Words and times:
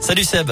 Salut 0.00 0.26
Seb. 0.26 0.50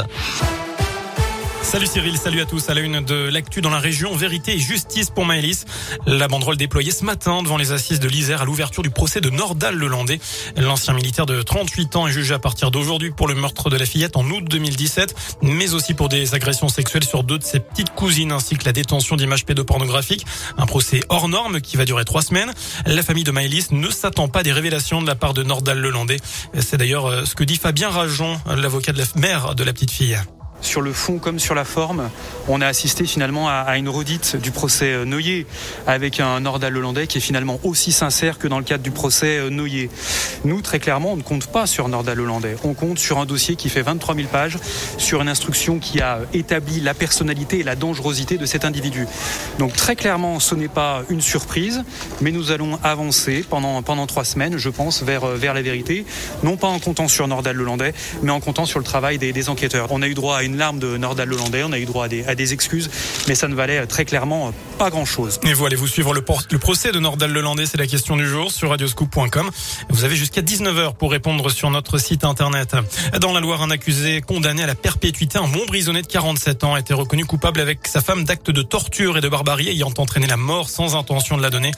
Salut 1.75 1.89
Cyril, 1.89 2.17
salut 2.17 2.41
à 2.41 2.47
tous. 2.47 2.71
À 2.71 2.75
la 2.75 2.83
une 2.83 3.01
de 3.01 3.29
l'actu 3.29 3.61
dans 3.61 3.69
la 3.69 3.81
région, 3.81 4.15
vérité 4.15 4.55
et 4.55 4.61
justice 4.61 5.11
pour 5.11 5.27
Maëlys. 5.27 5.65
La 6.07 6.29
banderole 6.29 6.57
déployée 6.57 6.93
ce 6.93 7.05
matin 7.05 7.43
devant 7.43 7.57
les 7.57 7.73
assises 7.73 7.99
de 7.99 8.07
l'Isère 8.07 8.43
à 8.43 8.45
l'ouverture 8.45 8.85
du 8.85 8.91
procès 8.91 9.21
de 9.21 9.29
Nordal 9.29 9.75
Lelandais. 9.75 10.21
L'ancien 10.57 10.95
militaire 10.95 11.27
de 11.27 11.43
38 11.43 11.97
ans 11.97 12.07
est 12.07 12.13
jugé 12.13 12.33
à 12.33 12.39
partir 12.39 12.71
d'aujourd'hui 12.71 13.11
pour 13.11 13.27
le 13.27 13.35
meurtre 13.35 13.71
de 13.71 13.77
la 13.77 13.87
fillette 13.87 14.17
en 14.17 14.25
août 14.31 14.45
2017, 14.49 15.17
mais 15.43 15.75
aussi 15.75 15.95
pour 15.95 16.09
des 16.09 16.37
agressions 16.37 16.69
sexuelles 16.69 17.03
sur 17.03 17.25
deux 17.25 17.39
de 17.39 17.43
ses 17.43 17.59
petites 17.59 17.91
cousines 17.91 18.31
ainsi 18.31 18.57
que 18.57 18.67
la 18.67 18.73
détention 18.73 19.17
d'images 19.17 19.45
pédopornographiques. 19.45 20.27
Un 20.57 20.67
procès 20.67 21.01
hors 21.09 21.27
norme 21.27 21.61
qui 21.61 21.77
va 21.77 21.85
durer 21.85 22.05
trois 22.05 22.23
semaines. 22.23 22.53
La 22.87 23.03
famille 23.03 23.25
de 23.25 23.33
Maëlys 23.33 23.73
ne 23.73 23.91
s'attend 23.91 24.29
pas 24.29 24.39
à 24.39 24.43
des 24.45 24.53
révélations 24.53 25.03
de 25.03 25.09
la 25.09 25.17
part 25.17 25.35
de 25.35 25.43
Nordal 25.43 25.81
Lelandais. 25.81 26.21
C'est 26.57 26.77
d'ailleurs 26.77 27.07
euh, 27.07 27.25
ce 27.25 27.35
que 27.35 27.43
dit 27.43 27.57
Fabien 27.57 27.91
Rajon, 27.91 28.39
l'avocat 28.47 28.93
de 28.93 28.99
la 28.99 29.07
mère 29.17 29.57
de 29.57 29.65
la 29.65 29.73
petite 29.73 29.91
fille 29.91 30.17
sur 30.65 30.81
le 30.81 30.93
fond 30.93 31.19
comme 31.19 31.39
sur 31.39 31.55
la 31.55 31.65
forme, 31.65 32.11
on 32.49 32.61
a 32.61 32.67
assisté 32.67 33.05
finalement 33.05 33.49
à, 33.49 33.77
une 33.77 33.89
redite 33.89 34.37
du 34.37 34.51
procès 34.51 34.93
euh, 34.93 35.05
Noyer 35.05 35.47
avec 35.87 36.21
un 36.21 36.41
Nordal 36.41 36.77
hollandais 36.77 37.07
qui 37.07 37.19
est 37.19 37.21
finalement 37.21 37.59
aussi 37.63 37.93
sincère 37.93 38.39
que 38.39 38.49
dans 38.49 38.59
le 38.59 38.65
cadre 38.65 38.83
du 38.83 38.91
procès 38.91 39.39
euh, 39.39 39.51
Noyer. 39.51 39.91
Nous, 40.45 40.61
très 40.63 40.79
clairement, 40.79 41.13
on 41.13 41.17
ne 41.17 41.23
compte 41.23 41.47
pas 41.47 41.67
sur 41.67 41.89
Nordal 41.89 42.21
hollandais. 42.21 42.57
On 42.65 42.75
compte 42.75 42.99
sur 42.99 43.19
un 43.19 43.27
dossier 43.27 43.57
qui 43.57 43.69
fait 43.69 43.83
23 43.83 44.15
000 44.15 44.29
pages, 44.29 44.59
sur 44.99 45.23
une 45.23 45.29
instruction 45.29 45.79
qui 45.79 46.01
a 46.01 46.21
établi 46.33 46.81
la 46.81 46.95
personnalité 46.95 47.61
et 47.61 47.63
la 47.63 47.77
dangerosité 47.77 48.39
de 48.39 48.47
cet 48.47 48.65
individu. 48.65 49.07
Donc 49.59 49.75
très 49.75 49.97
clairement, 49.97 50.41
ce 50.41 50.55
n'est 50.55 50.69
pas 50.69 51.03
une 51.11 51.21
surprise, 51.21 51.83
mais 52.21 52.31
nous 52.31 52.51
allons 52.51 52.79
avancer 52.83 53.45
pendant, 53.49 53.83
pendant 53.83 54.07
trois 54.07 54.25
semaines, 54.25 54.59
je 54.59 54.71
pense, 54.71 55.03
vers, 55.03 55.25
euh, 55.25 55.37
vers 55.37 55.55
la 55.55 55.63
vérité. 55.63 56.05
Non 56.43 56.57
pas 56.57 56.69
en 56.69 56.79
comptant 56.79 57.09
sur 57.09 57.29
Nordal 57.29 57.61
hollandais, 57.61 57.95
mais 58.23 58.31
en 58.31 58.41
comptant 58.41 58.67
sur 58.67 58.79
le 58.79 58.85
travail 58.85 59.19
des, 59.19 59.33
des 59.33 59.49
enquêteurs. 59.49 59.89
On 59.91 60.03
a 60.03 60.09
eu 60.09 60.15
droit 60.15 60.39
à 60.39 60.43
une 60.43 60.54
une 60.55 60.61
larme 60.61 60.79
de 60.79 60.97
Nordal 60.97 61.33
Hollandais. 61.33 61.65
On 61.65 61.73
a 61.73 61.81
eu 61.81 61.85
droit 61.85 62.05
à 62.05 62.09
des, 62.09 62.25
à 62.27 62.37
des 62.37 62.53
excuses, 62.53 62.89
mais 63.27 63.35
ça 63.35 63.49
ne 63.49 63.57
valait 63.57 63.79
euh, 63.79 63.87
très 63.87 64.05
clairement 64.05 64.49
euh, 64.49 64.51
pas 64.79 64.89
grand-chose. 64.89 65.41
Et 65.43 65.53
vous 65.53 65.67
allez-vous 65.67 65.89
suivre 65.89 66.15
le, 66.15 66.25
le 66.51 66.59
procès 66.59 66.93
de 66.93 67.01
Nordal 67.01 67.33
Lelandais, 67.33 67.67
c'est 67.67 67.77
la 67.77 67.89
question 67.89 68.17
du 68.17 68.29
jour 68.29 68.53
sur 68.53 68.71
radioscoop.com. 68.71 69.51
Vous 69.91 70.05
avez 70.05 70.15
jusqu'à 70.15 70.43
19h 70.43 70.95
pour 70.95 71.11
répondre 71.11 71.51
sur 71.51 71.71
notre 71.71 71.99
site 71.99 72.23
internet. 72.23 72.77
Dans 73.21 73.33
la 73.33 73.41
Loire, 73.41 73.63
un 73.63 73.71
accusé 73.71 74.21
condamné 74.21 74.63
à 74.63 74.67
la 74.69 74.77
perpétuité, 74.77 75.39
un 75.39 75.49
Montbrisonnais 75.49 76.03
de 76.03 76.07
47 76.07 76.63
ans, 76.63 76.75
a 76.75 76.81
été 76.81 76.95
reconnu 76.95 77.25
coupable 77.25 77.61
avec 77.61 77.89
sa 77.89 78.01
femme 78.01 78.25
d'actes 78.25 78.53
de 78.53 78.63
torture 78.63 79.19
et 79.19 79.21
de 79.21 79.29
barbarie 79.29 79.69
ayant 79.69 79.93
entraîné 79.99 80.29
la 80.29 80.37
mort 80.37 80.69
sans 80.69 80.95
intention 80.95 81.37
de 81.37 81.43
la 81.43 81.51
donner. 81.51 81.73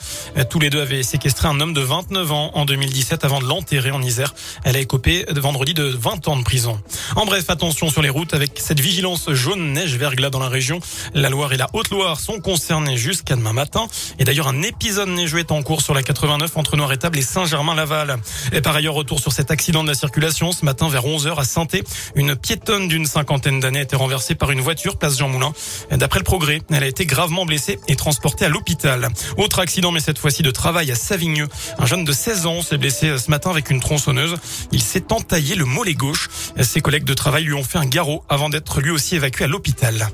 Tous 0.51 0.59
les 0.59 0.69
deux 0.69 0.81
avaient 0.81 1.01
séquestré 1.01 1.47
un 1.47 1.59
homme 1.59 1.73
de 1.73 1.81
29 1.81 2.31
ans 2.31 2.51
en 2.53 2.65
2017 2.65 3.25
avant 3.25 3.39
de 3.39 3.47
l'enterrer 3.47 3.89
en 3.89 4.03
Isère. 4.03 4.35
Elle 4.63 4.75
a 4.75 4.79
écopé 4.79 5.25
vendredi 5.35 5.73
de 5.73 5.83
20 5.83 6.27
ans 6.27 6.37
de 6.37 6.43
prison. 6.43 6.79
En 7.15 7.25
bref, 7.25 7.49
attention 7.49 7.89
sur 7.89 8.01
les 8.01 8.09
routes 8.09 8.33
avec 8.33 8.56
cette 8.59 8.79
vigilance 8.79 9.31
jaune 9.31 9.73
neige 9.73 9.95
verglas 9.95 10.29
dans 10.29 10.39
la 10.39 10.49
région. 10.49 10.79
La 11.13 11.29
Loire 11.29 11.53
et 11.53 11.57
la 11.57 11.69
Haute-Loire 11.73 12.19
sont 12.19 12.39
concernés 12.39 12.97
jusqu'à 12.97 13.35
demain 13.35 13.53
matin. 13.53 13.87
Et 14.19 14.23
d'ailleurs, 14.23 14.47
un 14.47 14.61
épisode 14.61 15.09
neigeux 15.09 15.39
est 15.39 15.51
en 15.51 15.61
cours 15.63 15.81
sur 15.81 15.93
la 15.93 16.03
89 16.03 16.57
entre 16.57 16.77
Noir-Étable 16.77 17.17
et 17.17 17.21
Saint-Germain-Laval. 17.21 18.17
Et 18.51 18.61
par 18.61 18.75
ailleurs, 18.75 18.93
retour 18.93 19.19
sur 19.19 19.31
cet 19.31 19.51
accident 19.51 19.83
de 19.83 19.89
la 19.89 19.95
circulation 19.95 20.51
ce 20.51 20.65
matin 20.65 20.89
vers 20.89 21.05
11h 21.05 21.39
à 21.39 21.43
saint 21.43 21.67
Une 22.15 22.35
piétonne 22.35 22.87
d'une 22.87 23.05
cinquantaine 23.05 23.59
d'années 23.59 23.79
a 23.79 23.83
été 23.83 23.95
renversée 23.95 24.35
par 24.35 24.51
une 24.51 24.61
voiture 24.61 24.97
place 24.97 25.17
Jean 25.17 25.29
Moulin. 25.29 25.53
D'après 25.91 26.19
le 26.19 26.25
progrès, 26.25 26.61
elle 26.69 26.83
a 26.83 26.87
été 26.87 27.05
gravement 27.05 27.45
blessée 27.45 27.79
et 27.87 27.95
transportée 27.95 28.45
à 28.45 28.49
l'hôpital. 28.49 29.09
Autre 29.37 29.59
accident, 29.59 29.91
mais 29.91 29.99
cette 29.99 30.19
fois-ci 30.19 30.43
de 30.43 30.51
travail 30.51 30.91
à 30.91 30.95
Savigneux. 30.95 31.47
Un 31.77 31.85
jeune 31.85 32.03
de 32.03 32.11
16 32.11 32.45
ans 32.45 32.61
s'est 32.61 32.77
blessé 32.77 33.17
ce 33.17 33.29
matin 33.29 33.49
avec 33.49 33.69
une 33.69 33.79
tronçonneuse. 33.79 34.35
Il 34.71 34.81
s'est 34.81 35.11
entaillé 35.11 35.55
le 35.55 35.65
mollet 35.65 35.93
gauche. 35.93 36.29
Ses 36.61 36.81
collègues 36.81 37.03
de 37.03 37.13
travail 37.13 37.43
lui 37.43 37.53
ont 37.53 37.63
fait 37.63 37.77
un 37.77 37.85
garrot 37.85 38.23
avant 38.29 38.46
d'être 38.49 38.67
être 38.77 38.81
lui 38.81 38.91
aussi 38.91 39.15
évacué 39.15 39.45
à 39.45 39.47
l'hôpital. 39.47 40.09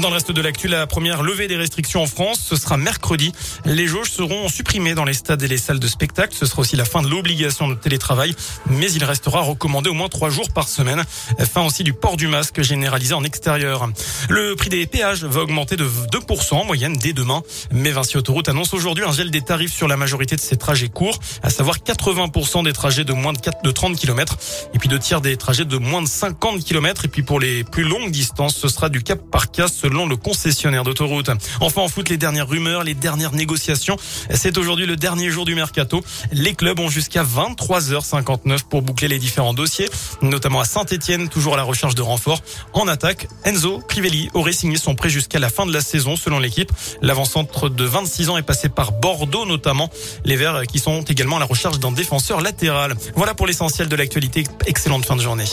Dans 0.00 0.08
le 0.08 0.14
reste 0.14 0.32
de 0.32 0.40
l'actu, 0.40 0.68
la 0.68 0.86
première 0.86 1.22
levée 1.22 1.48
des 1.48 1.56
restrictions 1.56 2.02
en 2.02 2.06
France, 2.06 2.40
ce 2.42 2.56
sera 2.56 2.78
mercredi. 2.78 3.32
Les 3.66 3.86
jauges 3.86 4.10
seront 4.10 4.48
supprimées 4.48 4.94
dans 4.94 5.04
les 5.04 5.12
stades 5.12 5.42
et 5.42 5.48
les 5.48 5.58
salles 5.58 5.80
de 5.80 5.86
spectacle. 5.86 6.34
Ce 6.34 6.46
sera 6.46 6.60
aussi 6.60 6.76
la 6.76 6.86
fin 6.86 7.02
de 7.02 7.08
l'obligation 7.08 7.68
de 7.68 7.74
télétravail, 7.74 8.34
mais 8.70 8.90
il 8.90 9.04
restera 9.04 9.42
recommandé 9.42 9.90
au 9.90 9.92
moins 9.92 10.08
trois 10.08 10.30
jours 10.30 10.48
par 10.48 10.66
semaine. 10.66 11.04
Fin 11.40 11.66
aussi 11.66 11.84
du 11.84 11.92
port 11.92 12.16
du 12.16 12.26
masque 12.26 12.62
généralisé 12.62 13.12
en 13.12 13.22
extérieur. 13.22 13.86
Le 14.30 14.56
prix 14.56 14.70
des 14.70 14.86
péages 14.86 15.24
va 15.24 15.42
augmenter 15.42 15.76
de 15.76 15.84
2% 15.84 16.54
en 16.54 16.64
moyenne 16.64 16.96
dès 16.96 17.12
demain. 17.12 17.42
Mais 17.70 17.90
Vinci 17.90 18.16
Autoroute 18.16 18.48
annonce 18.48 18.72
aujourd'hui 18.72 19.04
un 19.04 19.12
gel 19.12 19.30
des 19.30 19.42
tarifs 19.42 19.74
sur 19.74 19.88
la 19.88 19.98
majorité 19.98 20.36
de 20.36 20.40
ces 20.40 20.56
trajets 20.56 20.88
courts, 20.88 21.18
à 21.42 21.50
savoir 21.50 21.76
80% 21.76 22.64
des 22.64 22.72
trajets 22.72 23.04
de 23.04 23.12
moins 23.12 23.34
de 23.34 23.38
4, 23.38 23.62
de 23.62 23.70
30 23.70 23.96
km 23.96 24.38
et 24.72 24.78
puis 24.78 24.88
deux 24.88 24.98
tiers 24.98 25.20
des 25.20 25.36
trajets 25.36 25.66
de 25.66 25.76
moins 25.76 26.00
de 26.00 26.08
50 26.08 26.64
km. 26.64 27.04
Et 27.04 27.08
puis 27.08 27.22
pour 27.22 27.40
les 27.40 27.62
plus 27.62 27.84
longues 27.84 28.10
distances, 28.10 28.56
ce 28.56 28.68
sera 28.68 28.88
du 28.88 29.02
cap 29.02 29.20
par 29.30 29.50
cas 29.50 29.68
selon 29.82 30.06
le 30.06 30.16
concessionnaire 30.16 30.84
d'autoroute. 30.84 31.30
Enfin 31.60 31.82
en 31.82 31.88
foot, 31.88 32.08
les 32.08 32.16
dernières 32.16 32.48
rumeurs, 32.48 32.84
les 32.84 32.94
dernières 32.94 33.32
négociations. 33.32 33.96
C'est 34.30 34.56
aujourd'hui 34.56 34.86
le 34.86 34.96
dernier 34.96 35.30
jour 35.30 35.44
du 35.44 35.56
mercato. 35.56 36.02
Les 36.30 36.54
clubs 36.54 36.78
ont 36.78 36.88
jusqu'à 36.88 37.24
23h59 37.24 38.62
pour 38.70 38.82
boucler 38.82 39.08
les 39.08 39.18
différents 39.18 39.54
dossiers, 39.54 39.90
notamment 40.20 40.60
à 40.60 40.64
Saint-Etienne, 40.64 41.28
toujours 41.28 41.54
à 41.54 41.56
la 41.56 41.64
recherche 41.64 41.96
de 41.96 42.02
renforts. 42.02 42.42
En 42.72 42.86
attaque, 42.86 43.26
Enzo 43.44 43.80
Crivelli 43.88 44.30
aurait 44.34 44.52
signé 44.52 44.76
son 44.76 44.94
prêt 44.94 45.10
jusqu'à 45.10 45.40
la 45.40 45.48
fin 45.48 45.66
de 45.66 45.72
la 45.72 45.80
saison 45.80 46.14
selon 46.14 46.38
l'équipe. 46.38 46.70
L'avant-centre 47.00 47.68
de 47.68 47.84
26 47.84 48.30
ans 48.30 48.36
est 48.36 48.42
passé 48.42 48.68
par 48.68 48.92
Bordeaux 48.92 49.46
notamment. 49.46 49.90
Les 50.24 50.36
Verts 50.36 50.62
qui 50.68 50.78
sont 50.78 51.02
également 51.02 51.36
à 51.36 51.40
la 51.40 51.46
recherche 51.46 51.80
d'un 51.80 51.92
défenseur 51.92 52.40
latéral. 52.40 52.94
Voilà 53.16 53.34
pour 53.34 53.48
l'essentiel 53.48 53.88
de 53.88 53.96
l'actualité. 53.96 54.44
Excellente 54.66 55.04
fin 55.04 55.16
de 55.16 55.22
journée. 55.22 55.44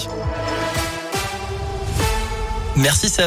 Merci 2.76 3.10
Seb. 3.10 3.18